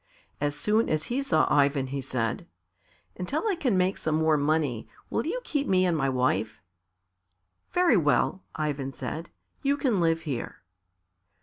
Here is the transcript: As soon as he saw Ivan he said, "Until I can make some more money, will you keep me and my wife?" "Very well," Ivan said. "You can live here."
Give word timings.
As 0.41 0.55
soon 0.55 0.89
as 0.89 1.03
he 1.13 1.21
saw 1.21 1.45
Ivan 1.53 1.85
he 1.85 2.01
said, 2.01 2.47
"Until 3.17 3.47
I 3.47 3.53
can 3.53 3.77
make 3.77 3.97
some 3.97 4.15
more 4.15 4.35
money, 4.35 4.87
will 5.11 5.27
you 5.27 5.39
keep 5.43 5.67
me 5.67 5.85
and 5.85 5.95
my 5.95 6.09
wife?" 6.09 6.59
"Very 7.71 7.97
well," 7.97 8.41
Ivan 8.55 8.93
said. 8.93 9.29
"You 9.61 9.77
can 9.77 9.99
live 10.01 10.21
here." 10.21 10.63